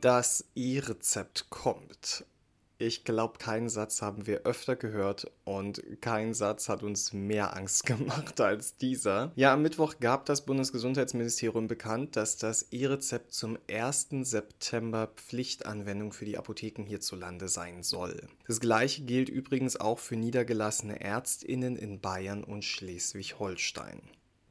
Das 0.00 0.46
E-Rezept 0.54 1.50
kommt. 1.50 2.24
Ich 2.78 3.04
glaube, 3.04 3.36
keinen 3.36 3.68
Satz 3.68 4.00
haben 4.00 4.26
wir 4.26 4.46
öfter 4.46 4.74
gehört 4.74 5.30
und 5.44 5.82
kein 6.00 6.32
Satz 6.32 6.70
hat 6.70 6.82
uns 6.82 7.12
mehr 7.12 7.54
Angst 7.54 7.84
gemacht 7.86 8.40
als 8.40 8.78
dieser. 8.78 9.30
Ja, 9.36 9.52
am 9.52 9.60
Mittwoch 9.60 9.96
gab 10.00 10.24
das 10.24 10.46
Bundesgesundheitsministerium 10.46 11.68
bekannt, 11.68 12.16
dass 12.16 12.38
das 12.38 12.62
E-Rezept 12.72 13.34
zum 13.34 13.58
1. 13.70 14.08
September 14.22 15.10
Pflichtanwendung 15.16 16.12
für 16.12 16.24
die 16.24 16.38
Apotheken 16.38 16.84
hierzulande 16.86 17.48
sein 17.48 17.82
soll. 17.82 18.26
Das 18.46 18.60
gleiche 18.60 19.02
gilt 19.02 19.28
übrigens 19.28 19.76
auch 19.76 19.98
für 19.98 20.16
niedergelassene 20.16 20.98
Ärztinnen 21.02 21.76
in 21.76 22.00
Bayern 22.00 22.42
und 22.42 22.64
Schleswig-Holstein. 22.64 24.00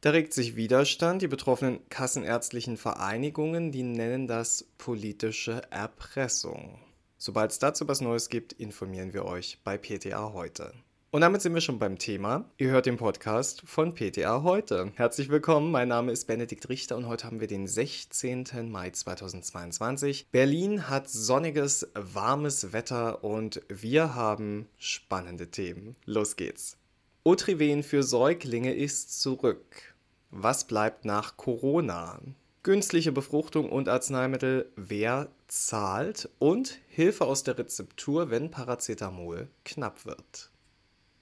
Da 0.02 0.12
regt 0.12 0.32
sich 0.32 0.56
Widerstand. 0.56 1.22
Die 1.22 1.28
betroffenen 1.28 1.80
kassenärztlichen 1.90 2.78
Vereinigungen, 2.78 3.74
die 3.74 3.84
nennen 3.84 4.28
das 4.28 4.66
politische 4.78 5.62
Erpressung. 5.72 6.80
Sobald 7.18 7.52
es 7.52 7.60
dazu 7.60 7.86
was 7.90 8.00
Neues 8.00 8.30
gibt, 8.30 8.54
informieren 8.54 9.14
wir 9.14 9.26
euch 9.26 9.60
bei 9.66 9.78
PTA 9.78 10.32
heute. 10.32 10.74
Und 11.12 11.20
damit 11.20 11.42
sind 11.42 11.54
wir 11.54 11.60
schon 11.60 11.80
beim 11.80 11.98
Thema. 11.98 12.50
Ihr 12.58 12.70
hört 12.70 12.86
den 12.86 12.96
Podcast 12.96 13.64
von 13.66 13.94
PTA 13.94 14.44
heute. 14.44 14.94
Herzlich 14.96 15.28
willkommen, 15.28 15.70
mein 15.70 15.90
Name 15.90 16.14
ist 16.14 16.28
Benedikt 16.28 16.70
Richter 16.70 16.96
und 16.96 17.08
heute 17.08 17.26
haben 17.26 17.42
wir 17.42 17.48
den 17.48 17.68
16. 17.68 18.46
Mai 18.72 18.92
2022. 18.92 20.28
Berlin 20.32 20.88
hat 20.88 21.10
sonniges, 21.10 21.92
warmes 21.94 22.72
Wetter 22.72 23.22
und 23.26 23.62
wir 23.68 24.16
haben 24.16 24.70
spannende 24.78 25.48
Themen. 25.52 25.98
Los 26.06 26.38
geht's. 26.38 26.78
Otriven 27.24 27.84
für 27.84 28.02
Säuglinge 28.02 28.74
ist 28.74 29.22
zurück. 29.22 29.89
Was 30.32 30.66
bleibt 30.66 31.06
nach 31.06 31.38
Corona? 31.38 32.20
Günstliche 32.62 33.12
Befruchtung 33.12 33.72
und 33.72 33.90
Arzneimittel, 33.90 34.72
wer 34.76 35.28
zahlt? 35.48 36.30
Und 36.38 36.78
Hilfe 36.88 37.26
aus 37.26 37.44
der 37.44 37.58
Rezeptur, 37.58 38.30
wenn 38.30 38.52
Paracetamol 38.52 39.48
knapp 39.66 40.06
wird. 40.06 40.52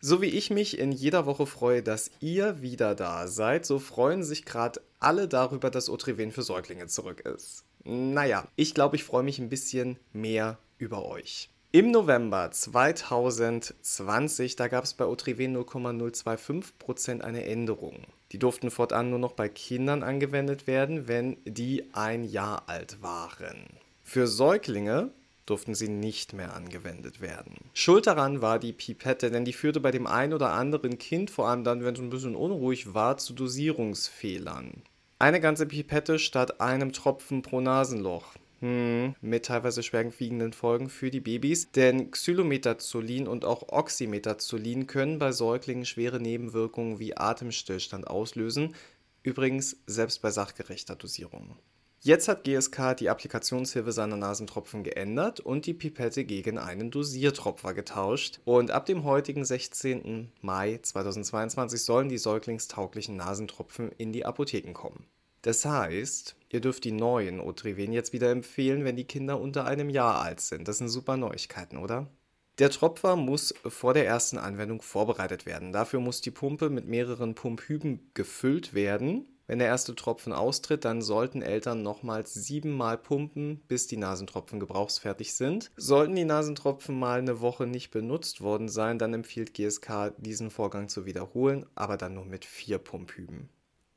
So 0.01 0.21
wie 0.21 0.27
ich 0.27 0.49
mich 0.49 0.77
in 0.77 0.91
jeder 0.91 1.25
Woche 1.25 1.47
freue, 1.47 1.81
dass 1.81 2.11
ihr 2.19 2.61
wieder 2.61 2.95
da 2.95 3.27
seid, 3.27 3.65
so 3.65 3.79
freuen 3.79 4.23
sich 4.23 4.43
gerade 4.43 4.81
alle 4.99 5.29
darüber, 5.29 5.69
dass 5.69 5.89
Otriven 5.89 6.31
für 6.31 6.43
Säuglinge 6.43 6.87
zurück 6.87 7.21
ist. 7.21 7.63
Naja, 7.85 8.45
ich 8.57 8.73
glaube, 8.73 8.97
ich 8.97 9.05
freue 9.05 9.23
mich 9.23 9.39
ein 9.39 9.49
bisschen 9.49 9.97
mehr 10.11 10.57
über 10.77 11.05
euch. 11.05 11.49
Im 11.71 11.91
November 11.91 12.51
2020, 12.51 14.57
da 14.57 14.67
gab 14.67 14.83
es 14.83 14.93
bei 14.93 15.05
Otriven 15.05 15.55
0,025% 15.55 17.21
eine 17.21 17.45
Änderung. 17.45 18.05
Die 18.31 18.39
durften 18.39 18.71
fortan 18.71 19.09
nur 19.09 19.19
noch 19.19 19.33
bei 19.33 19.47
Kindern 19.49 20.03
angewendet 20.03 20.67
werden, 20.67 21.07
wenn 21.07 21.37
die 21.45 21.85
ein 21.93 22.23
Jahr 22.23 22.63
alt 22.67 23.01
waren. 23.01 23.65
Für 24.03 24.27
Säuglinge 24.27 25.11
durften 25.45 25.75
sie 25.75 25.87
nicht 25.87 26.33
mehr 26.33 26.53
angewendet 26.53 27.21
werden. 27.21 27.55
Schuld 27.73 28.05
daran 28.05 28.41
war 28.41 28.59
die 28.59 28.73
Pipette, 28.73 29.31
denn 29.31 29.45
die 29.45 29.53
führte 29.53 29.79
bei 29.79 29.91
dem 29.91 30.05
einen 30.05 30.33
oder 30.33 30.51
anderen 30.51 30.97
Kind, 30.97 31.31
vor 31.31 31.47
allem 31.47 31.63
dann, 31.63 31.83
wenn 31.83 31.95
es 31.95 32.01
ein 32.01 32.09
bisschen 32.09 32.35
unruhig 32.35 32.93
war, 32.93 33.17
zu 33.17 33.33
Dosierungsfehlern. 33.33 34.83
Eine 35.19 35.39
ganze 35.39 35.65
Pipette 35.65 36.19
statt 36.19 36.61
einem 36.61 36.91
Tropfen 36.93 37.41
pro 37.41 37.61
Nasenloch. 37.61 38.35
Hm, 38.59 39.15
mit 39.21 39.45
teilweise 39.45 39.83
schwerwiegenden 39.83 40.51
Folgen 40.51 40.89
für 40.89 41.11
die 41.11 41.19
Babys, 41.19 41.71
denn 41.71 42.09
Xylometazolin 42.09 43.27
und 43.27 43.45
auch 43.45 43.69
Oxymetazolin 43.69 44.87
können 44.87 45.19
bei 45.19 45.31
Säuglingen 45.31 45.85
schwere 45.85 46.19
Nebenwirkungen 46.19 46.97
wie 46.97 47.15
Atemstillstand 47.15 48.07
auslösen, 48.07 48.73
übrigens 49.21 49.77
selbst 49.85 50.23
bei 50.23 50.31
sachgerechter 50.31 50.95
Dosierung. 50.95 51.57
Jetzt 51.99 52.27
hat 52.27 52.43
GSK 52.45 52.95
die 52.95 53.09
Applikationshilfe 53.09 53.91
seiner 53.91 54.17
Nasentropfen 54.17 54.83
geändert 54.83 55.39
und 55.39 55.65
die 55.65 55.73
Pipette 55.73 56.25
gegen 56.25 56.57
einen 56.57 56.89
Dosiertropfer 56.91 57.73
getauscht. 57.73 58.39
Und 58.45 58.71
ab 58.71 58.85
dem 58.85 59.03
heutigen 59.03 59.43
16. 59.43 60.31
Mai 60.41 60.79
2022 60.81 61.83
sollen 61.83 62.07
die 62.07 62.19
säuglingstauglichen 62.19 63.17
Nasentropfen 63.17 63.91
in 63.97 64.13
die 64.13 64.25
Apotheken 64.25 64.73
kommen. 64.73 65.07
Das 65.47 65.63
heißt, 65.63 66.35
ihr 66.49 66.59
dürft 66.59 66.83
die 66.83 66.91
neuen 66.91 67.39
Otriven 67.39 67.93
jetzt 67.93 68.11
wieder 68.11 68.31
empfehlen, 68.31 68.83
wenn 68.83 68.97
die 68.97 69.05
Kinder 69.05 69.39
unter 69.39 69.63
einem 69.63 69.89
Jahr 69.89 70.19
alt 70.19 70.41
sind. 70.41 70.67
Das 70.67 70.79
sind 70.79 70.89
super 70.89 71.15
Neuigkeiten, 71.15 71.77
oder? 71.77 72.11
Der 72.59 72.69
Tropfer 72.69 73.15
muss 73.15 73.53
vor 73.65 73.93
der 73.93 74.05
ersten 74.05 74.37
Anwendung 74.39 74.81
vorbereitet 74.81 75.45
werden. 75.45 75.71
Dafür 75.71 76.01
muss 76.01 76.19
die 76.19 76.31
Pumpe 76.31 76.69
mit 76.69 76.85
mehreren 76.85 77.33
Pumphyben 77.33 78.11
gefüllt 78.13 78.73
werden. 78.73 79.25
Wenn 79.45 79.59
der 79.59 79.69
erste 79.69 79.95
Tropfen 79.95 80.33
austritt, 80.33 80.83
dann 80.83 81.01
sollten 81.01 81.41
Eltern 81.41 81.81
nochmals 81.81 82.33
siebenmal 82.33 82.97
pumpen, 82.97 83.61
bis 83.69 83.87
die 83.87 83.95
Nasentropfen 83.95 84.59
gebrauchsfertig 84.59 85.33
sind. 85.33 85.71
Sollten 85.77 86.17
die 86.17 86.25
Nasentropfen 86.25 86.99
mal 86.99 87.19
eine 87.19 87.39
Woche 87.39 87.67
nicht 87.67 87.91
benutzt 87.91 88.41
worden 88.41 88.67
sein, 88.67 88.99
dann 88.99 89.13
empfiehlt 89.13 89.53
GSK, 89.53 90.13
diesen 90.17 90.49
Vorgang 90.49 90.89
zu 90.89 91.05
wiederholen, 91.05 91.65
aber 91.73 91.95
dann 91.95 92.15
nur 92.15 92.25
mit 92.25 92.43
vier 92.43 92.79
Pumphüben. 92.79 93.47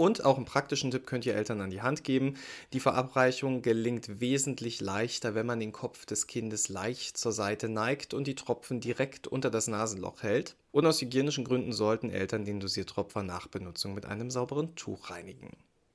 Und 0.01 0.25
auch 0.25 0.39
einen 0.39 0.47
praktischen 0.47 0.91
Tipp 0.91 1.07
könnt 1.07 1.27
ihr 1.27 1.35
Eltern 1.35 1.61
an 1.61 1.69
die 1.69 1.83
Hand 1.83 2.05
geben. 2.05 2.39
Die 2.73 2.81
Verabreichung 2.81 3.61
gelingt 3.61 4.19
wesentlich 4.19 4.81
leichter, 4.81 5.35
wenn 5.35 5.45
man 5.45 5.61
den 5.61 5.73
Kopf 5.73 6.07
des 6.07 6.27
Kindes 6.27 6.71
leicht 6.71 7.19
zur 7.19 7.33
Seite 7.33 7.69
neigt 7.69 8.15
und 8.15 8.27
die 8.27 8.35
Tropfen 8.35 8.81
direkt 8.81 9.27
unter 9.27 9.51
das 9.51 9.69
Nasenloch 9.69 10.23
hält. 10.23 10.57
Und 10.73 10.87
aus 10.87 11.03
hygienischen 11.03 11.45
Gründen 11.45 11.75
sollten 11.75 12.09
Eltern 12.09 12.47
den 12.47 12.61
Dosiertropfer 12.61 13.23
nach 13.23 13.49
Benutzung 13.49 13.93
mit 13.93 14.07
einem 14.07 14.31
sauberen 14.31 14.75
Tuch 14.75 15.11
reinigen. 15.11 15.51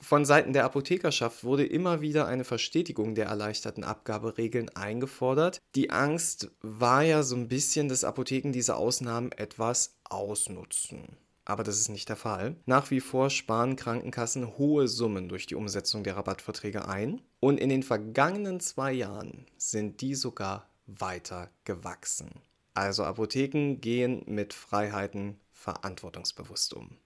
Von 0.00 0.24
Seiten 0.24 0.54
der 0.54 0.64
Apothekerschaft 0.64 1.44
wurde 1.44 1.64
immer 1.64 2.00
wieder 2.00 2.26
eine 2.26 2.42
Verstetigung 2.42 3.14
der 3.14 3.26
erleichterten 3.26 3.84
Abgaberegeln 3.84 4.70
eingefordert. 4.70 5.60
Die 5.76 5.90
Angst 5.90 6.50
war 6.62 7.04
ja 7.04 7.22
so 7.22 7.36
ein 7.36 7.46
bisschen, 7.46 7.88
dass 7.88 8.02
Apotheken 8.02 8.50
diese 8.50 8.74
Ausnahmen 8.74 9.30
etwas 9.30 9.94
ausnutzen. 10.02 11.16
Aber 11.50 11.64
das 11.64 11.78
ist 11.78 11.88
nicht 11.88 12.08
der 12.08 12.16
Fall. 12.16 12.56
Nach 12.66 12.90
wie 12.90 13.00
vor 13.00 13.28
sparen 13.28 13.76
Krankenkassen 13.76 14.56
hohe 14.56 14.88
Summen 14.88 15.28
durch 15.28 15.46
die 15.46 15.54
Umsetzung 15.54 16.04
der 16.04 16.16
Rabattverträge 16.16 16.88
ein 16.88 17.20
und 17.40 17.58
in 17.58 17.68
den 17.68 17.82
vergangenen 17.82 18.60
zwei 18.60 18.92
Jahren 18.92 19.46
sind 19.56 20.00
die 20.00 20.14
sogar 20.14 20.68
weiter 20.86 21.50
gewachsen. 21.64 22.30
Also 22.74 23.04
Apotheken 23.04 23.80
gehen 23.80 24.22
mit 24.26 24.54
Freiheiten 24.54 25.40
verantwortungsbewusst 25.52 26.74
um. 26.74 26.96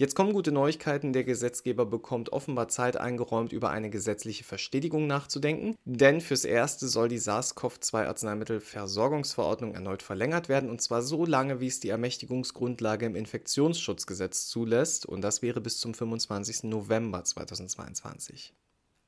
Jetzt 0.00 0.14
kommen 0.14 0.32
gute 0.32 0.50
Neuigkeiten. 0.50 1.12
Der 1.12 1.24
Gesetzgeber 1.24 1.84
bekommt 1.84 2.32
offenbar 2.32 2.68
Zeit 2.68 2.96
eingeräumt, 2.96 3.52
über 3.52 3.68
eine 3.68 3.90
gesetzliche 3.90 4.44
Verstetigung 4.44 5.06
nachzudenken. 5.06 5.76
Denn 5.84 6.22
fürs 6.22 6.46
Erste 6.46 6.88
soll 6.88 7.10
die 7.10 7.18
SARS-CoV-2-Arzneimittelversorgungsverordnung 7.18 9.74
erneut 9.74 10.02
verlängert 10.02 10.48
werden. 10.48 10.70
Und 10.70 10.80
zwar 10.80 11.02
so 11.02 11.26
lange, 11.26 11.60
wie 11.60 11.66
es 11.66 11.80
die 11.80 11.90
Ermächtigungsgrundlage 11.90 13.04
im 13.04 13.14
Infektionsschutzgesetz 13.14 14.46
zulässt. 14.46 15.04
Und 15.04 15.20
das 15.20 15.42
wäre 15.42 15.60
bis 15.60 15.80
zum 15.80 15.92
25. 15.92 16.62
November 16.62 17.22
2022. 17.22 18.54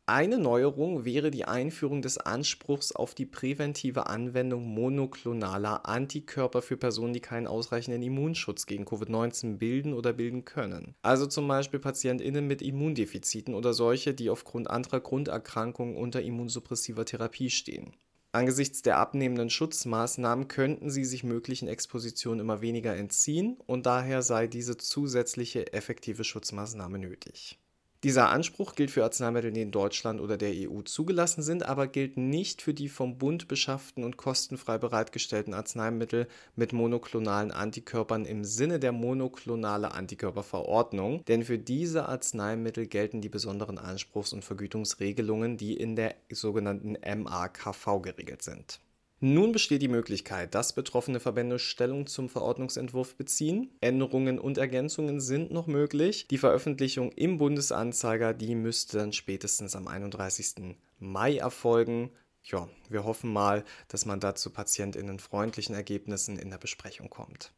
Eine 0.06 0.36
Neuerung 0.36 1.04
wäre 1.04 1.30
die 1.30 1.44
Einführung 1.44 2.02
des 2.02 2.18
Anspruchs 2.18 2.90
auf 2.90 3.14
die 3.14 3.24
präventive 3.24 4.08
Anwendung 4.08 4.66
monoklonaler 4.66 5.86
Antikörper 5.86 6.60
für 6.60 6.76
Personen, 6.76 7.12
die 7.12 7.20
keinen 7.20 7.46
ausreichenden 7.46 8.02
Immunschutz 8.02 8.66
gegen 8.66 8.84
Covid-19 8.84 9.58
bilden 9.58 9.94
oder 9.94 10.12
bilden 10.12 10.44
können. 10.44 10.96
Also 11.02 11.26
zum 11.26 11.46
Beispiel 11.46 11.78
PatientInnen 11.78 12.48
mit 12.48 12.62
Immundefiziten 12.62 13.54
oder 13.54 13.74
solche, 13.74 14.12
die 14.12 14.28
aufgrund 14.28 14.68
anderer 14.68 14.98
Grunderkrankungen 14.98 15.96
unter 15.96 16.20
immunsuppressiver 16.20 17.04
Therapie 17.04 17.50
stehen. 17.50 17.92
Angesichts 18.32 18.82
der 18.82 18.98
abnehmenden 18.98 19.50
Schutzmaßnahmen 19.50 20.48
könnten 20.48 20.90
sie 20.90 21.04
sich 21.04 21.22
möglichen 21.22 21.68
Expositionen 21.68 22.40
immer 22.40 22.60
weniger 22.60 22.96
entziehen 22.96 23.56
und 23.66 23.86
daher 23.86 24.22
sei 24.22 24.48
diese 24.48 24.76
zusätzliche 24.76 25.72
effektive 25.72 26.24
Schutzmaßnahme 26.24 26.98
nötig. 26.98 27.60
Dieser 28.04 28.30
Anspruch 28.30 28.74
gilt 28.74 28.90
für 28.90 29.04
Arzneimittel, 29.04 29.52
die 29.52 29.62
in 29.62 29.70
Deutschland 29.70 30.20
oder 30.20 30.36
der 30.36 30.50
EU 30.52 30.82
zugelassen 30.82 31.40
sind, 31.40 31.64
aber 31.64 31.86
gilt 31.86 32.16
nicht 32.16 32.60
für 32.60 32.74
die 32.74 32.88
vom 32.88 33.16
Bund 33.16 33.46
beschafften 33.46 34.02
und 34.02 34.16
kostenfrei 34.16 34.76
bereitgestellten 34.76 35.54
Arzneimittel 35.54 36.26
mit 36.56 36.72
monoklonalen 36.72 37.52
Antikörpern 37.52 38.24
im 38.24 38.42
Sinne 38.44 38.80
der 38.80 38.90
monoklonale 38.90 39.92
Antikörperverordnung, 39.92 41.24
denn 41.26 41.44
für 41.44 41.58
diese 41.58 42.08
Arzneimittel 42.08 42.88
gelten 42.88 43.20
die 43.20 43.28
besonderen 43.28 43.78
Anspruchs- 43.78 44.32
und 44.32 44.44
Vergütungsregelungen, 44.44 45.56
die 45.56 45.76
in 45.76 45.94
der 45.94 46.16
sogenannten 46.28 46.96
MAKV 47.22 48.02
geregelt 48.02 48.42
sind. 48.42 48.80
Nun 49.24 49.52
besteht 49.52 49.82
die 49.82 49.88
Möglichkeit, 49.88 50.52
dass 50.52 50.72
betroffene 50.72 51.20
Verbände 51.20 51.60
Stellung 51.60 52.08
zum 52.08 52.28
Verordnungsentwurf 52.28 53.14
beziehen. 53.14 53.70
Änderungen 53.80 54.40
und 54.40 54.58
Ergänzungen 54.58 55.20
sind 55.20 55.52
noch 55.52 55.68
möglich. 55.68 56.26
Die 56.26 56.38
Veröffentlichung 56.38 57.12
im 57.12 57.38
Bundesanzeiger, 57.38 58.34
die 58.34 58.56
müsste 58.56 58.98
dann 58.98 59.12
spätestens 59.12 59.76
am 59.76 59.86
31. 59.86 60.74
Mai 60.98 61.36
erfolgen. 61.36 62.10
Ja, 62.42 62.68
wir 62.88 63.04
hoffen 63.04 63.32
mal, 63.32 63.62
dass 63.86 64.06
man 64.06 64.18
da 64.18 64.34
zu 64.34 64.50
patientinnen 64.50 65.20
freundlichen 65.20 65.76
Ergebnissen 65.76 66.36
in 66.36 66.50
der 66.50 66.58
Besprechung 66.58 67.08
kommt. 67.08 67.52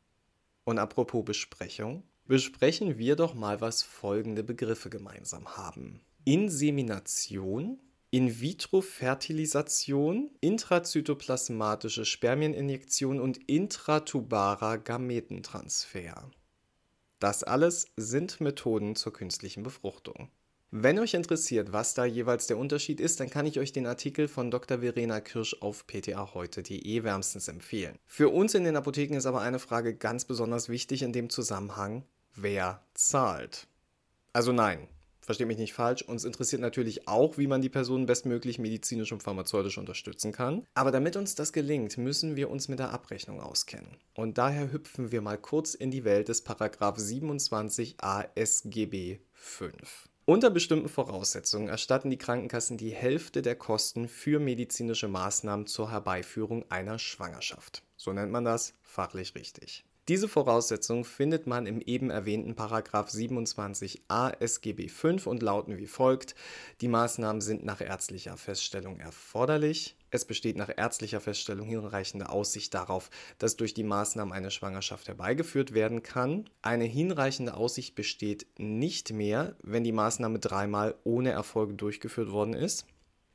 Und 0.64 0.78
apropos 0.78 1.24
Besprechung, 1.24 2.02
besprechen 2.26 2.98
wir 2.98 3.16
doch 3.16 3.32
mal, 3.32 3.62
was 3.62 3.82
folgende 3.82 4.44
Begriffe 4.44 4.90
gemeinsam 4.90 5.56
haben. 5.56 6.02
Insemination 6.26 7.80
In-vitro-Fertilisation, 8.14 10.30
intrazytoplasmatische 10.40 12.04
Spermieninjektion 12.04 13.18
und 13.18 13.38
intratubarer 13.48 14.78
Gametentransfer. 14.78 16.30
Das 17.18 17.42
alles 17.42 17.88
sind 17.96 18.40
Methoden 18.40 18.94
zur 18.94 19.12
künstlichen 19.12 19.64
Befruchtung. 19.64 20.28
Wenn 20.70 21.00
euch 21.00 21.14
interessiert, 21.14 21.72
was 21.72 21.94
da 21.94 22.04
jeweils 22.04 22.46
der 22.46 22.56
Unterschied 22.56 23.00
ist, 23.00 23.18
dann 23.18 23.30
kann 23.30 23.46
ich 23.46 23.58
euch 23.58 23.72
den 23.72 23.88
Artikel 23.88 24.28
von 24.28 24.52
Dr. 24.52 24.78
Verena 24.78 25.20
Kirsch 25.20 25.56
auf 25.60 25.88
ptaheute.de 25.88 27.02
wärmstens 27.02 27.48
empfehlen. 27.48 27.98
Für 28.06 28.28
uns 28.28 28.54
in 28.54 28.62
den 28.62 28.76
Apotheken 28.76 29.16
ist 29.16 29.26
aber 29.26 29.40
eine 29.40 29.58
Frage 29.58 29.92
ganz 29.92 30.24
besonders 30.24 30.68
wichtig 30.68 31.02
in 31.02 31.12
dem 31.12 31.30
Zusammenhang, 31.30 32.04
wer 32.36 32.80
zahlt? 32.94 33.66
Also 34.32 34.52
nein, 34.52 34.86
versteht 35.24 35.46
mich 35.46 35.58
nicht 35.58 35.74
falsch, 35.74 36.02
uns 36.02 36.24
interessiert 36.24 36.60
natürlich 36.60 37.08
auch, 37.08 37.38
wie 37.38 37.46
man 37.46 37.62
die 37.62 37.68
Personen 37.68 38.06
bestmöglich 38.06 38.58
medizinisch 38.58 39.12
und 39.12 39.22
pharmazeutisch 39.22 39.78
unterstützen 39.78 40.32
kann. 40.32 40.66
Aber 40.74 40.90
damit 40.90 41.16
uns 41.16 41.34
das 41.34 41.52
gelingt, 41.52 41.98
müssen 41.98 42.36
wir 42.36 42.50
uns 42.50 42.68
mit 42.68 42.78
der 42.78 42.90
Abrechnung 42.90 43.40
auskennen. 43.40 43.96
Und 44.14 44.38
daher 44.38 44.72
hüpfen 44.72 45.12
wir 45.12 45.22
mal 45.22 45.38
kurz 45.38 45.74
in 45.74 45.90
die 45.90 46.04
Welt 46.04 46.28
des 46.28 46.42
Paragraph 46.42 46.98
27 46.98 47.96
ASGB 47.98 49.18
5. 49.32 50.08
Unter 50.26 50.48
bestimmten 50.48 50.88
Voraussetzungen 50.88 51.68
erstatten 51.68 52.08
die 52.08 52.16
Krankenkassen 52.16 52.78
die 52.78 52.94
Hälfte 52.94 53.42
der 53.42 53.56
Kosten 53.56 54.08
für 54.08 54.40
medizinische 54.40 55.06
Maßnahmen 55.06 55.66
zur 55.66 55.90
Herbeiführung 55.90 56.64
einer 56.70 56.98
Schwangerschaft. 56.98 57.82
So 57.96 58.12
nennt 58.14 58.32
man 58.32 58.44
das 58.44 58.72
fachlich 58.80 59.34
richtig. 59.34 59.84
Diese 60.06 60.28
Voraussetzungen 60.28 61.04
findet 61.04 61.46
man 61.46 61.64
im 61.64 61.80
eben 61.80 62.10
erwähnten 62.10 62.54
Paragraph 62.54 63.08
27a 63.08 64.38
SGB 64.38 64.88
V 64.88 65.16
und 65.30 65.42
lauten 65.42 65.78
wie 65.78 65.86
folgt: 65.86 66.34
Die 66.82 66.88
Maßnahmen 66.88 67.40
sind 67.40 67.64
nach 67.64 67.80
ärztlicher 67.80 68.36
Feststellung 68.36 69.00
erforderlich. 69.00 69.96
Es 70.10 70.26
besteht 70.26 70.56
nach 70.56 70.70
ärztlicher 70.76 71.22
Feststellung 71.22 71.66
hinreichende 71.66 72.28
Aussicht 72.28 72.74
darauf, 72.74 73.08
dass 73.38 73.56
durch 73.56 73.72
die 73.72 73.82
Maßnahmen 73.82 74.34
eine 74.34 74.50
Schwangerschaft 74.50 75.08
herbeigeführt 75.08 75.72
werden 75.72 76.02
kann. 76.02 76.50
Eine 76.60 76.84
hinreichende 76.84 77.54
Aussicht 77.54 77.94
besteht 77.94 78.46
nicht 78.58 79.10
mehr, 79.10 79.56
wenn 79.62 79.84
die 79.84 79.92
Maßnahme 79.92 80.38
dreimal 80.38 80.96
ohne 81.04 81.30
Erfolg 81.30 81.78
durchgeführt 81.78 82.30
worden 82.30 82.52
ist. 82.52 82.84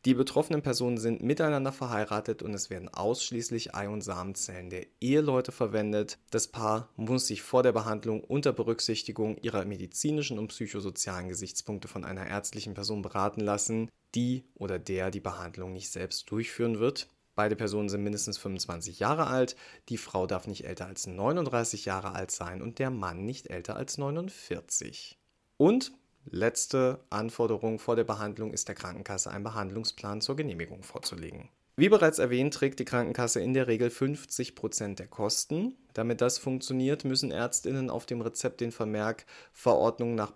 Die 0.06 0.14
betroffenen 0.14 0.62
Personen 0.62 0.98
sind 0.98 1.22
miteinander 1.22 1.74
verheiratet 1.74 2.42
und 2.42 2.54
es 2.54 2.70
werden 2.70 2.88
ausschließlich 2.88 3.76
Ei- 3.76 3.90
und 3.90 4.02
Samenzellen 4.02 4.70
der 4.70 4.86
Eheleute 5.02 5.52
verwendet. 5.52 6.18
Das 6.32 6.48
Paar 6.48 6.88
muss 6.96 7.28
sich 7.28 7.42
vor 7.42 7.64
der 7.64 7.74
Behandlung 7.74 8.24
unter 8.24 8.54
Berücksichtigung 8.54 9.38
ihrer 9.40 9.66
medizinischen 9.66 10.40
und 10.40 10.50
psychosozialen 10.50 11.28
Gesichtspunkte 11.28 11.90
von 11.90 12.06
einer 12.06 12.26
ärztlichen 12.26 12.76
Person 12.76 13.02
beraten 13.02 13.42
lassen, 13.42 13.90
die 14.16 14.46
oder 14.56 14.80
der 14.80 15.12
die 15.12 15.20
Behandlung 15.20 15.74
nicht 15.74 15.92
selbst 15.92 16.32
durchführen 16.32 16.80
wird. 16.80 17.10
Beide 17.36 17.58
Personen 17.58 17.90
sind 17.90 18.04
mindestens 18.04 18.38
25 18.38 19.00
Jahre 19.00 19.28
alt, 19.28 19.58
die 19.90 19.98
Frau 19.98 20.28
darf 20.28 20.48
nicht 20.48 20.66
älter 20.66 20.88
als 20.88 21.08
39 21.08 21.86
Jahre 21.86 22.14
alt 22.14 22.32
sein 22.32 22.62
und 22.62 22.80
der 22.80 22.90
Mann 22.90 23.26
nicht 23.26 23.50
älter 23.50 23.76
als 23.76 23.98
49. 23.98 25.18
Und 25.58 25.92
Letzte 26.32 27.00
Anforderung 27.10 27.80
vor 27.80 27.96
der 27.96 28.04
Behandlung 28.04 28.54
ist 28.54 28.68
der 28.68 28.76
Krankenkasse 28.76 29.32
ein 29.32 29.44
Behandlungsplan 29.44 30.22
zur 30.22 30.36
Genehmigung 30.36 30.84
vorzulegen. 30.84 31.50
Wie 31.76 31.88
bereits 31.90 32.20
erwähnt, 32.20 32.54
trägt 32.54 32.80
die 32.80 32.86
Krankenkasse 32.86 33.40
in 33.40 33.54
der 33.54 33.68
Regel 33.68 33.90
50 33.90 34.54
Prozent 34.54 35.00
der 35.00 35.08
Kosten. 35.08 35.78
Damit 35.94 36.20
das 36.20 36.38
funktioniert, 36.38 37.06
müssen 37.06 37.32
Ärztinnen 37.32 37.90
auf 37.90 38.06
dem 38.06 38.20
Rezept 38.20 38.60
den 38.60 38.74
Vermerk 38.74 39.26
Verordnung 39.54 40.14
nach 40.14 40.34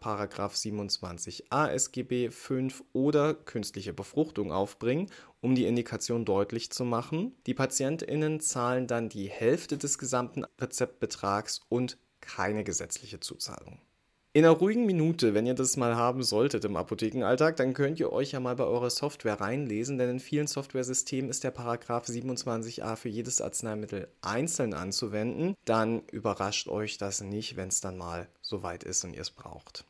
27 0.55 1.51
ASGB 1.51 2.29
5 2.29 2.85
oder 2.93 3.33
künstliche 3.33 3.91
Befruchtung 3.91 4.53
aufbringen, 4.53 5.11
um 5.41 5.53
die 5.53 5.65
Indikation 5.65 6.23
deutlich 6.23 6.71
zu 6.71 6.85
machen. 6.85 7.35
Die 7.45 7.53
Patientinnen 7.53 8.39
zahlen 8.39 8.87
dann 8.87 9.09
die 9.09 9.29
Hälfte 9.29 9.77
des 9.77 9.97
gesamten 9.97 10.45
Rezeptbetrags 10.61 11.59
und 11.67 11.97
keine 12.21 12.63
gesetzliche 12.63 13.19
Zuzahlung. 13.19 13.79
In 14.35 14.45
einer 14.45 14.55
ruhigen 14.55 14.87
Minute, 14.87 15.35
wenn 15.35 15.45
ihr 15.45 15.53
das 15.53 15.77
mal 15.77 15.95
haben 15.95 16.23
solltet 16.23 16.65
im 16.65 16.75
Apothekenalltag, 16.75 17.55
dann 17.55 17.75
könnt 17.75 17.99
ihr 17.99 18.11
euch 18.11 18.31
ja 18.31 18.39
mal 18.39 18.55
bei 18.55 18.63
eurer 18.63 18.89
Software 18.89 19.39
reinlesen, 19.39 19.99
denn 19.99 20.09
in 20.09 20.19
vielen 20.19 20.47
Softwaresystemen 20.47 21.29
ist 21.29 21.43
der 21.43 21.51
Paragraph 21.51 22.07
27a 22.07 22.95
für 22.95 23.09
jedes 23.09 23.41
Arzneimittel 23.41 24.07
einzeln 24.21 24.73
anzuwenden. 24.73 25.55
Dann 25.65 26.01
überrascht 26.11 26.67
euch 26.67 26.97
das 26.97 27.21
nicht, 27.21 27.57
wenn 27.57 27.67
es 27.67 27.79
dann 27.79 27.95
mal 27.95 28.27
soweit 28.41 28.83
ist 28.83 29.03
und 29.03 29.13
ihr 29.13 29.21
es 29.21 29.29
braucht. 29.29 29.85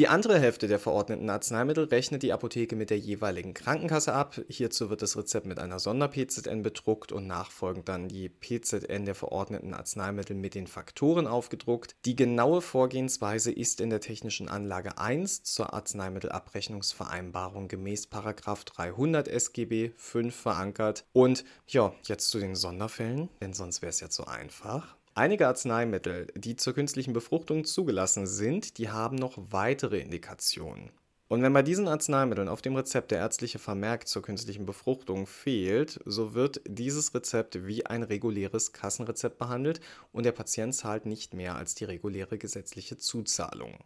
Die 0.00 0.08
andere 0.08 0.38
Hälfte 0.38 0.66
der 0.66 0.78
verordneten 0.78 1.28
Arzneimittel 1.28 1.84
rechnet 1.84 2.22
die 2.22 2.32
Apotheke 2.32 2.74
mit 2.74 2.88
der 2.88 2.98
jeweiligen 2.98 3.52
Krankenkasse 3.52 4.14
ab. 4.14 4.40
Hierzu 4.48 4.88
wird 4.88 5.02
das 5.02 5.14
Rezept 5.14 5.44
mit 5.44 5.58
einer 5.58 5.78
Sonder-PZN 5.78 6.62
bedruckt 6.62 7.12
und 7.12 7.26
nachfolgend 7.26 7.86
dann 7.86 8.08
die 8.08 8.30
PZN 8.30 9.04
der 9.04 9.14
verordneten 9.14 9.74
Arzneimittel 9.74 10.34
mit 10.34 10.54
den 10.54 10.68
Faktoren 10.68 11.26
aufgedruckt. 11.26 11.96
Die 12.06 12.16
genaue 12.16 12.62
Vorgehensweise 12.62 13.52
ist 13.52 13.82
in 13.82 13.90
der 13.90 14.00
technischen 14.00 14.48
Anlage 14.48 14.96
1 14.96 15.42
zur 15.42 15.74
Arzneimittelabrechnungsvereinbarung 15.74 17.68
gemäß 17.68 18.08
300 18.08 19.28
SGB 19.28 19.90
5 19.98 20.34
verankert. 20.34 21.04
Und 21.12 21.44
ja, 21.66 21.92
jetzt 22.04 22.30
zu 22.30 22.38
den 22.38 22.54
Sonderfällen, 22.54 23.28
denn 23.42 23.52
sonst 23.52 23.82
wäre 23.82 23.90
es 23.90 24.00
ja 24.00 24.08
zu 24.08 24.26
einfach. 24.26 24.96
Einige 25.14 25.48
Arzneimittel, 25.48 26.28
die 26.36 26.54
zur 26.54 26.72
künstlichen 26.72 27.12
Befruchtung 27.12 27.64
zugelassen 27.64 28.26
sind, 28.26 28.78
die 28.78 28.90
haben 28.90 29.16
noch 29.16 29.36
weitere 29.50 29.98
Indikationen. 29.98 30.92
Und 31.26 31.42
wenn 31.42 31.52
bei 31.52 31.62
diesen 31.62 31.88
Arzneimitteln 31.88 32.48
auf 32.48 32.62
dem 32.62 32.76
Rezept 32.76 33.10
der 33.10 33.18
ärztliche 33.18 33.58
Vermerk 33.58 34.06
zur 34.06 34.22
künstlichen 34.22 34.66
Befruchtung 34.66 35.26
fehlt, 35.26 36.00
so 36.04 36.34
wird 36.34 36.60
dieses 36.66 37.12
Rezept 37.14 37.66
wie 37.66 37.86
ein 37.86 38.04
reguläres 38.04 38.72
Kassenrezept 38.72 39.38
behandelt 39.38 39.80
und 40.12 40.26
der 40.26 40.32
Patient 40.32 40.74
zahlt 40.74 41.06
nicht 41.06 41.34
mehr 41.34 41.56
als 41.56 41.74
die 41.74 41.84
reguläre 41.84 42.38
gesetzliche 42.38 42.96
Zuzahlung. 42.96 43.78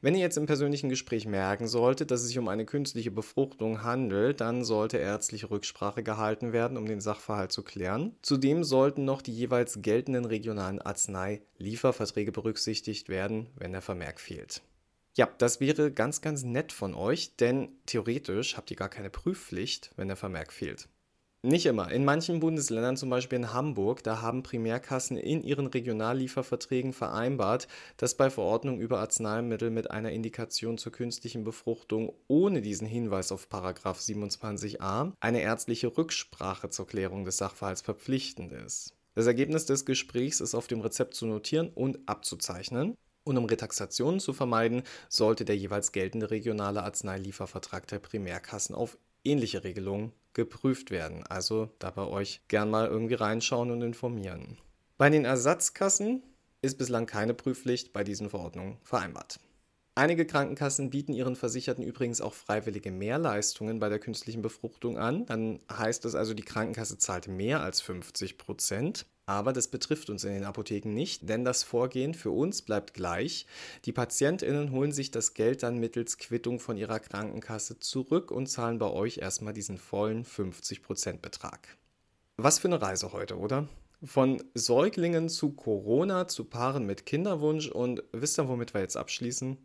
Wenn 0.00 0.14
ihr 0.14 0.20
jetzt 0.20 0.36
im 0.36 0.46
persönlichen 0.46 0.88
Gespräch 0.88 1.26
merken 1.26 1.66
solltet, 1.66 2.12
dass 2.12 2.20
es 2.20 2.28
sich 2.28 2.38
um 2.38 2.46
eine 2.46 2.64
künstliche 2.64 3.10
Befruchtung 3.10 3.82
handelt, 3.82 4.40
dann 4.40 4.62
sollte 4.62 4.96
ärztliche 4.98 5.50
Rücksprache 5.50 6.04
gehalten 6.04 6.52
werden, 6.52 6.76
um 6.76 6.86
den 6.86 7.00
Sachverhalt 7.00 7.50
zu 7.50 7.64
klären. 7.64 8.14
Zudem 8.22 8.62
sollten 8.62 9.04
noch 9.04 9.22
die 9.22 9.32
jeweils 9.32 9.82
geltenden 9.82 10.24
regionalen 10.24 10.80
Arznei-Lieferverträge 10.80 12.30
berücksichtigt 12.30 13.08
werden, 13.08 13.48
wenn 13.56 13.72
der 13.72 13.82
Vermerk 13.82 14.20
fehlt. 14.20 14.62
Ja, 15.16 15.28
das 15.38 15.58
wäre 15.58 15.90
ganz, 15.90 16.20
ganz 16.20 16.44
nett 16.44 16.70
von 16.70 16.94
euch, 16.94 17.34
denn 17.34 17.70
theoretisch 17.86 18.56
habt 18.56 18.70
ihr 18.70 18.76
gar 18.76 18.88
keine 18.88 19.10
Prüfpflicht, 19.10 19.90
wenn 19.96 20.06
der 20.06 20.16
Vermerk 20.16 20.52
fehlt. 20.52 20.88
Nicht 21.42 21.66
immer. 21.66 21.92
In 21.92 22.04
manchen 22.04 22.40
Bundesländern, 22.40 22.96
zum 22.96 23.10
Beispiel 23.10 23.38
in 23.38 23.52
Hamburg, 23.52 24.02
da 24.02 24.20
haben 24.20 24.42
Primärkassen 24.42 25.16
in 25.16 25.44
ihren 25.44 25.68
Regionallieferverträgen 25.68 26.92
vereinbart, 26.92 27.68
dass 27.96 28.16
bei 28.16 28.28
Verordnung 28.28 28.80
über 28.80 28.98
Arzneimittel 28.98 29.70
mit 29.70 29.88
einer 29.88 30.10
Indikation 30.10 30.78
zur 30.78 30.90
künstlichen 30.90 31.44
Befruchtung 31.44 32.12
ohne 32.26 32.60
diesen 32.60 32.88
Hinweis 32.88 33.30
auf 33.30 33.46
27a 33.52 35.12
eine 35.20 35.40
ärztliche 35.40 35.96
Rücksprache 35.96 36.70
zur 36.70 36.88
Klärung 36.88 37.24
des 37.24 37.36
Sachverhalts 37.36 37.82
verpflichtend 37.82 38.50
ist. 38.50 38.94
Das 39.14 39.28
Ergebnis 39.28 39.64
des 39.64 39.84
Gesprächs 39.84 40.40
ist 40.40 40.56
auf 40.56 40.66
dem 40.66 40.80
Rezept 40.80 41.14
zu 41.14 41.26
notieren 41.26 41.68
und 41.68 42.00
abzuzeichnen. 42.08 42.96
Und 43.22 43.36
um 43.36 43.44
Retaxationen 43.44 44.18
zu 44.18 44.32
vermeiden, 44.32 44.82
sollte 45.08 45.44
der 45.44 45.56
jeweils 45.56 45.92
geltende 45.92 46.32
regionale 46.32 46.82
Arzneiliefervertrag 46.82 47.86
der 47.86 48.00
Primärkassen 48.00 48.74
auf 48.74 48.98
ähnliche 49.22 49.62
Regelungen 49.62 50.12
geprüft 50.34 50.90
werden. 50.90 51.24
Also 51.26 51.70
da 51.78 51.90
bei 51.90 52.06
euch 52.06 52.42
gern 52.48 52.70
mal 52.70 52.86
irgendwie 52.86 53.14
reinschauen 53.14 53.70
und 53.70 53.82
informieren. 53.82 54.58
Bei 54.96 55.10
den 55.10 55.24
Ersatzkassen 55.24 56.22
ist 56.62 56.78
bislang 56.78 57.06
keine 57.06 57.34
Prüfpflicht 57.34 57.92
bei 57.92 58.04
diesen 58.04 58.30
Verordnungen 58.30 58.78
vereinbart. 58.82 59.38
Einige 59.94 60.26
Krankenkassen 60.26 60.90
bieten 60.90 61.12
ihren 61.12 61.34
Versicherten 61.34 61.82
übrigens 61.82 62.20
auch 62.20 62.34
freiwillige 62.34 62.92
Mehrleistungen 62.92 63.80
bei 63.80 63.88
der 63.88 63.98
künstlichen 63.98 64.42
Befruchtung 64.42 64.96
an. 64.96 65.26
Dann 65.26 65.58
heißt 65.72 66.04
es 66.04 66.14
also, 66.14 66.34
die 66.34 66.44
Krankenkasse 66.44 66.98
zahlt 66.98 67.26
mehr 67.26 67.62
als 67.62 67.80
50 67.80 68.38
Prozent. 68.38 69.06
Aber 69.28 69.52
das 69.52 69.68
betrifft 69.68 70.08
uns 70.08 70.24
in 70.24 70.32
den 70.32 70.44
Apotheken 70.44 70.94
nicht, 70.94 71.28
denn 71.28 71.44
das 71.44 71.62
Vorgehen 71.62 72.14
für 72.14 72.30
uns 72.30 72.62
bleibt 72.62 72.94
gleich. 72.94 73.46
Die 73.84 73.92
Patientinnen 73.92 74.72
holen 74.72 74.90
sich 74.90 75.10
das 75.10 75.34
Geld 75.34 75.62
dann 75.62 75.76
mittels 75.76 76.16
Quittung 76.16 76.58
von 76.58 76.78
ihrer 76.78 76.98
Krankenkasse 76.98 77.78
zurück 77.78 78.30
und 78.30 78.46
zahlen 78.46 78.78
bei 78.78 78.90
euch 78.90 79.18
erstmal 79.18 79.52
diesen 79.52 79.76
vollen 79.76 80.24
50% 80.24 81.18
Betrag. 81.18 81.76
Was 82.38 82.58
für 82.58 82.68
eine 82.68 82.80
Reise 82.80 83.12
heute, 83.12 83.36
oder? 83.36 83.68
Von 84.02 84.42
Säuglingen 84.54 85.28
zu 85.28 85.52
Corona 85.52 86.26
zu 86.26 86.44
Paaren 86.44 86.86
mit 86.86 87.04
Kinderwunsch 87.04 87.68
und 87.68 88.02
wisst 88.12 88.38
ihr, 88.38 88.48
womit 88.48 88.72
wir 88.72 88.80
jetzt 88.80 88.96
abschließen? 88.96 89.58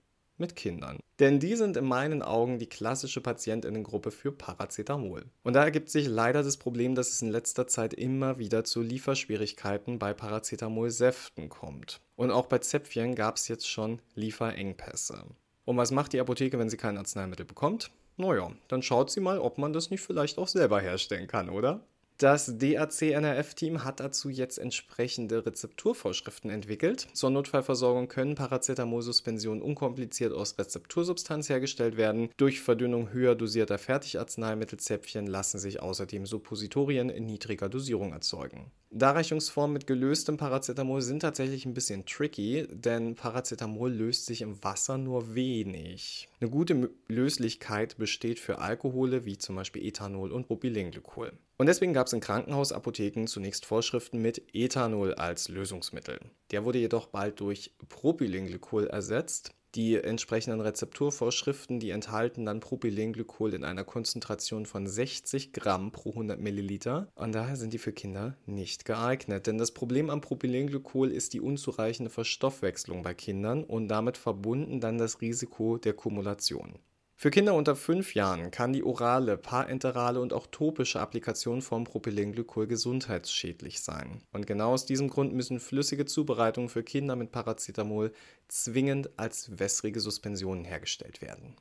Mit 0.44 0.58
Kindern. 0.58 1.00
Denn 1.20 1.40
die 1.40 1.56
sind 1.56 1.78
in 1.78 1.86
meinen 1.86 2.22
Augen 2.22 2.60
die 2.60 2.68
klassische 2.68 3.22
Patientinnengruppe 3.22 4.12
für 4.12 4.34
Paracetamol. 4.34 5.24
Und 5.44 5.54
da 5.54 5.64
ergibt 5.64 5.90
sich 5.90 6.06
leider 6.06 6.44
das 6.44 6.58
Problem, 6.58 6.96
dass 6.96 7.12
es 7.12 7.22
in 7.22 7.30
letzter 7.30 7.66
Zeit 7.66 7.94
immer 7.94 8.40
wieder 8.40 8.66
zu 8.66 8.82
Lieferschwierigkeiten 8.82 10.00
bei 10.00 10.14
Paracetamol-Säften 10.14 11.48
kommt. 11.48 12.02
Und 12.18 12.32
auch 12.32 12.48
bei 12.48 12.58
Zäpfchen 12.58 13.16
gab 13.16 13.38
es 13.38 13.48
jetzt 13.48 13.70
schon 13.70 14.00
Lieferengpässe. 14.16 15.24
Und 15.64 15.78
was 15.78 15.92
macht 15.92 16.12
die 16.12 16.20
Apotheke, 16.20 16.60
wenn 16.60 16.70
sie 16.70 16.76
kein 16.76 16.98
Arzneimittel 16.98 17.46
bekommt? 17.46 17.90
Naja, 18.18 18.52
dann 18.68 18.84
schaut 18.84 19.10
sie 19.10 19.22
mal, 19.22 19.40
ob 19.40 19.58
man 19.58 19.72
das 19.72 19.92
nicht 19.92 20.02
vielleicht 20.02 20.38
auch 20.38 20.50
selber 20.50 20.82
herstellen 20.82 21.28
kann, 21.28 21.50
oder? 21.50 21.80
Das 22.20 22.58
DAC-NRF-Team 22.58 23.84
hat 23.84 24.00
dazu 24.00 24.30
jetzt 24.30 24.58
entsprechende 24.60 25.46
Rezepturvorschriften 25.46 26.52
entwickelt. 26.52 27.08
Zur 27.14 27.32
Notfallversorgung 27.32 28.08
können 28.08 28.36
Paracetamol-Suspensionen 28.36 29.62
unkompliziert 29.62 30.32
aus 30.32 30.58
Rezeptursubstanz 30.58 31.50
hergestellt 31.50 31.98
werden. 31.98 32.30
Durch 32.38 32.62
Verdünnung 32.62 33.12
höher 33.12 33.36
dosierter 33.36 33.80
Fertigarzneimittelzäpfchen 33.80 35.26
lassen 35.26 35.58
sich 35.58 35.82
außerdem 35.82 36.26
Suppositorien 36.26 37.10
in 37.10 37.26
niedriger 37.26 37.68
Dosierung 37.68 38.14
erzeugen. 38.14 38.72
Darreichungsformen 38.92 39.74
mit 39.74 39.88
gelöstem 39.88 40.38
Paracetamol 40.38 41.02
sind 41.02 41.22
tatsächlich 41.22 41.66
ein 41.66 41.74
bisschen 41.74 42.06
tricky, 42.06 42.68
denn 42.70 43.16
Paracetamol 43.16 43.92
löst 43.92 44.28
sich 44.28 44.44
im 44.44 44.64
Wasser 44.64 45.00
nur 45.00 45.34
wenig. 45.34 46.30
Eine 46.40 46.52
gute 46.52 46.92
Löslichkeit 47.08 47.98
besteht 47.98 48.40
für 48.40 48.60
Alkohole 48.60 49.26
wie 49.26 49.40
zum 49.40 49.56
Beispiel 49.56 49.84
Ethanol 49.84 50.32
und 50.32 50.46
Propylenglykol. 50.46 51.34
Und 51.64 51.68
deswegen 51.68 51.94
gab 51.94 52.08
es 52.08 52.14
in 52.14 52.20
Krankenhausapotheken 52.20 53.26
zunächst 53.26 53.66
Vorschriften 53.66 54.22
mit 54.22 54.54
Ethanol 54.54 55.14
als 55.14 55.48
Lösungsmittel. 55.48 56.20
Der 56.52 56.66
wurde 56.66 56.80
jedoch 56.80 57.08
bald 57.08 57.40
durch 57.40 57.72
Propylenglykol 57.88 58.88
ersetzt 58.88 59.56
die 59.74 59.96
entsprechenden 59.96 60.60
Rezepturvorschriften, 60.60 61.80
die 61.80 61.92
enthalten 61.92 62.46
dann 62.46 62.60
Propylenglykol 62.60 63.54
in 63.54 63.64
einer 63.64 63.86
Konzentration 63.86 64.66
von 64.66 64.88
60 64.88 65.54
Gramm 65.54 65.94
pro 65.94 66.10
100 66.10 66.38
Milliliter. 66.38 67.08
Und 67.16 67.34
daher 67.34 67.56
sind 67.56 67.72
die 67.72 67.78
für 67.78 67.94
Kinder 67.94 68.36
nicht 68.46 68.84
geeignet. 68.84 69.48
Denn 69.48 69.58
das 69.58 69.72
Problem 69.72 70.10
am 70.10 70.20
Propylenglykol 70.20 71.12
ist 71.12 71.34
die 71.34 71.40
unzureichende 71.40 72.12
Verstoffwechslung 72.12 73.04
bei 73.04 73.14
Kindern 73.14 73.64
und 73.64 73.88
damit 73.88 74.18
verbunden 74.18 74.82
dann 74.82 74.98
das 74.98 75.22
Risiko 75.22 75.78
der 75.78 75.94
Kumulation. 75.94 76.78
Für 77.24 77.32
Kinder 77.32 77.54
unter 77.54 77.78
5 77.78 78.16
Jahren 78.16 78.52
kann 78.52 78.74
die 78.74 78.84
orale, 78.84 79.38
parenterale 79.38 80.20
und 80.20 80.34
auch 80.34 80.46
topische 80.46 81.00
Applikation 81.00 81.62
von 81.62 81.86
Propylenglykol 81.86 82.68
gesundheitsschädlich 82.68 83.80
sein. 83.80 84.22
Und 84.34 84.46
genau 84.46 84.74
aus 84.74 84.86
diesem 84.86 85.08
Grund 85.08 85.32
müssen 85.34 85.62
flüssige 85.62 86.04
Zubereitungen 86.04 86.68
für 86.68 86.84
Kinder 86.84 87.16
mit 87.16 87.32
Paracetamol 87.32 88.12
zwingend 88.50 89.12
als 89.16 89.58
wässrige 89.58 90.02
Suspensionen 90.02 90.66
hergestellt 90.66 91.22
werden. 91.22 91.56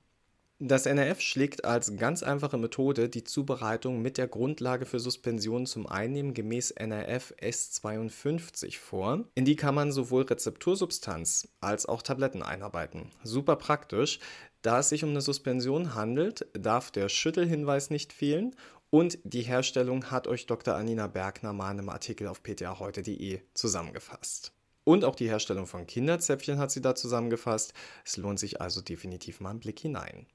Das 0.65 0.87
NRF 0.87 1.21
schlägt 1.21 1.65
als 1.65 1.97
ganz 1.97 2.23
einfache 2.23 2.57
Methode 2.57 3.09
die 3.09 3.25
Zubereitung 3.25 4.01
mit 4.01 4.17
der 4.17 4.29
Grundlage 4.29 4.87
für 4.87 5.01
Suspensionen 5.01 5.67
zum 5.67 5.89
Einnehmen 5.89 6.35
gemäß 6.35 6.71
NRF 6.71 7.35
S52 7.41 8.79
vor. 8.79 9.25
In 9.35 9.45
die 9.45 9.57
kann 9.57 9.75
man 9.75 9.91
sowohl 9.91 10.23
Rezeptursubstanz 10.23 11.49
als 11.61 11.87
auch 11.87 12.03
Tabletten 12.03 12.45
einarbeiten. 12.45 13.11
Super 13.25 13.57
praktisch, 13.57 14.21
da 14.63 14.79
es 14.79 14.89
sich 14.89 15.05
um 15.05 15.11
eine 15.11 15.21
Suspension 15.21 15.95
handelt, 15.95 16.47
darf 16.53 16.91
der 16.91 17.09
Schüttelhinweis 17.09 17.91
nicht 17.91 18.13
fehlen 18.13 18.55
und 18.91 19.19
die 19.25 19.43
Herstellung 19.43 20.11
hat 20.11 20.27
euch 20.27 20.47
Dr. 20.47 20.75
Anina 20.75 21.07
Bergner 21.07 21.53
mal 21.53 21.71
in 21.73 21.79
einem 21.79 21.89
Artikel 21.89 22.27
auf 22.27 22.43
ptaheute.de 22.43 23.41
zusammengefasst. 23.55 24.53
Und 24.85 25.05
auch 25.05 25.15
die 25.15 25.29
Herstellung 25.29 25.67
von 25.67 25.87
Kinderzäpfchen 25.87 26.59
hat 26.59 26.71
sie 26.71 26.83
da 26.83 26.95
zusammengefasst. 26.95 27.73
Es 28.05 28.17
lohnt 28.17 28.39
sich 28.39 28.61
also 28.61 28.81
definitiv 28.81 29.41
mal 29.41 29.51
einen 29.51 29.61
Blick 29.61 29.81
hinein. 29.81 30.27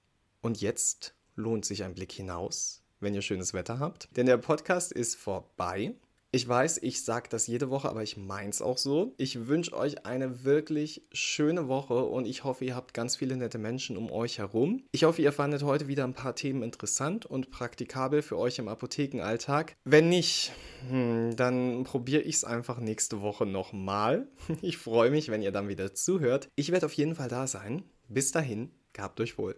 Und 0.42 0.62
jetzt 0.62 1.14
lohnt 1.36 1.66
sich 1.66 1.84
ein 1.84 1.94
Blick 1.94 2.12
hinaus, 2.12 2.82
wenn 3.00 3.14
ihr 3.14 3.22
schönes 3.22 3.54
Wetter 3.54 3.80
habt. 3.80 4.10
Denn 4.16 4.26
der 4.26 4.38
Podcast 4.38 4.92
ist 4.92 5.16
vorbei. 5.16 5.94
Ich 6.38 6.48
weiß, 6.48 6.78
ich 6.84 7.04
sage 7.04 7.30
das 7.32 7.48
jede 7.48 7.72
Woche, 7.72 7.90
aber 7.90 8.04
ich 8.04 8.16
meine 8.16 8.52
es 8.52 8.62
auch 8.62 8.78
so. 8.78 9.16
Ich 9.18 9.48
wünsche 9.48 9.76
euch 9.76 10.06
eine 10.06 10.44
wirklich 10.44 11.02
schöne 11.12 11.68
Woche 11.68 12.04
und 12.04 12.28
ich 12.28 12.44
hoffe, 12.44 12.64
ihr 12.64 12.76
habt 12.76 12.94
ganz 12.94 13.16
viele 13.16 13.36
nette 13.36 13.58
Menschen 13.58 13.98
um 13.98 14.12
euch 14.12 14.38
herum. 14.38 14.84
Ich 14.92 15.04
hoffe, 15.04 15.24
ihr 15.24 15.32
fandet 15.32 15.64
heute 15.64 15.88
wieder 15.88 16.04
ein 16.04 16.14
paar 16.14 16.36
Themen 16.36 16.62
interessant 16.62 17.26
und 17.26 17.50
praktikabel 17.50 18.22
für 18.22 18.38
euch 18.38 18.60
im 18.60 18.68
Apothekenalltag. 18.68 19.78
Wenn 19.84 20.10
nicht, 20.10 20.52
hm, 20.88 21.36
dann 21.36 21.84
probiere 21.86 22.22
ich 22.22 22.36
es 22.36 22.44
einfach 22.44 22.78
nächste 22.78 23.24
Woche 23.24 23.48
nochmal. 23.48 24.28
Ich 24.62 24.78
freue 24.78 25.10
mich, 25.10 25.30
wenn 25.30 25.42
ihr 25.42 25.52
dann 25.52 25.70
wieder 25.70 25.96
zuhört. 25.96 26.50
Ich 26.56 26.72
werde 26.72 26.86
auf 26.86 26.94
jeden 26.94 27.16
Fall 27.16 27.30
da 27.30 27.48
sein. 27.48 27.82
Bis 28.10 28.32
dahin, 28.32 28.70
gehabt 28.94 29.20
euch 29.22 29.40
wohl. 29.40 29.56